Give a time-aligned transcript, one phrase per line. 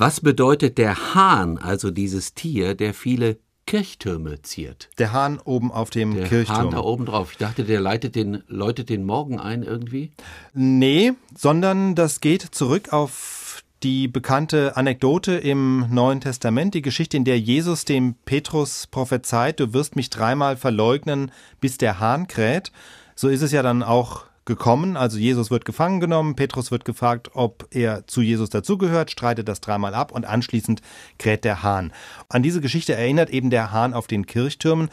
[0.00, 4.88] Was bedeutet der Hahn, also dieses Tier, der viele Kirchtürme ziert?
[4.96, 6.56] Der Hahn oben auf dem Der Kirchturm.
[6.56, 7.32] Hahn da oben drauf.
[7.32, 10.12] Ich dachte, der leitet den, läutet den Morgen ein irgendwie.
[10.54, 17.26] Nee, sondern das geht zurück auf die bekannte Anekdote im Neuen Testament, die Geschichte, in
[17.26, 21.30] der Jesus dem Petrus prophezeit, du wirst mich dreimal verleugnen,
[21.60, 22.72] bis der Hahn kräht.
[23.16, 24.96] So ist es ja dann auch gekommen.
[24.96, 29.60] Also Jesus wird gefangen genommen, Petrus wird gefragt, ob er zu Jesus dazugehört, streitet das
[29.60, 30.80] dreimal ab und anschließend
[31.18, 31.92] kräht der Hahn.
[32.28, 34.88] An diese Geschichte erinnert eben der Hahn auf den Kirchtürmen.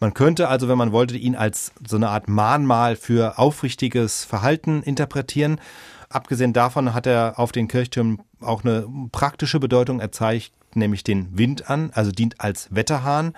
[0.00, 4.82] Man könnte also, wenn man wollte, ihn als so eine Art Mahnmal für aufrichtiges Verhalten
[4.82, 5.60] interpretieren.
[6.08, 10.00] Abgesehen davon hat er auf den Kirchtürmen auch eine praktische Bedeutung.
[10.00, 13.34] Er zeigt nämlich den Wind an, also dient als Wetterhahn.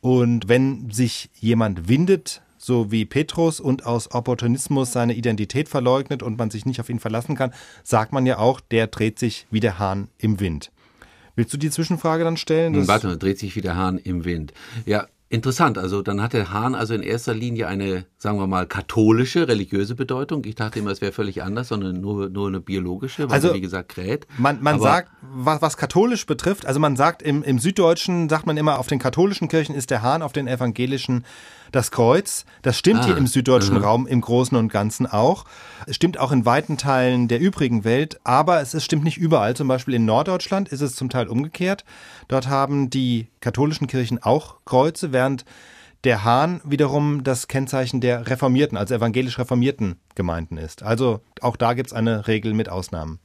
[0.00, 6.38] Und wenn sich jemand windet, so wie Petrus und aus Opportunismus seine Identität verleugnet und
[6.38, 9.60] man sich nicht auf ihn verlassen kann, sagt man ja auch, der dreht sich wie
[9.60, 10.70] der Hahn im Wind.
[11.36, 12.74] Willst du die Zwischenfrage dann stellen?
[12.74, 14.54] Hm, Warte mal, dreht sich wie der Hahn im Wind.
[14.86, 15.76] Ja, interessant.
[15.76, 19.94] Also dann hat der Hahn also in erster Linie eine, sagen wir mal, katholische, religiöse
[19.94, 20.42] Bedeutung.
[20.46, 23.54] Ich dachte immer, es wäre völlig anders, sondern nur, nur eine biologische, weil Also, er,
[23.54, 24.26] wie gesagt, kräht.
[24.38, 28.56] Man, man sagt, was, was katholisch betrifft, also man sagt im, im Süddeutschen, sagt man
[28.56, 31.24] immer, auf den katholischen Kirchen ist der Hahn, auf den evangelischen
[31.72, 32.44] das Kreuz.
[32.62, 35.44] Das stimmt Ah, hier im süddeutschen Raum im Großen und Ganzen auch.
[35.86, 39.56] Es stimmt auch in weiten Teilen der übrigen Welt, aber es ist, stimmt nicht überall.
[39.56, 41.84] Zum Beispiel in Norddeutschland ist es zum Teil umgekehrt.
[42.28, 45.44] Dort haben die katholischen Kirchen auch Kreuze, während
[46.04, 50.82] der Hahn wiederum das Kennzeichen der reformierten, also evangelisch reformierten Gemeinden ist.
[50.82, 53.18] Also auch da gibt es eine Regel mit Ausnahmen.